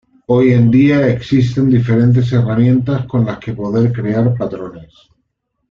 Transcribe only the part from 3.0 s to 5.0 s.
con las que poder crear patrones.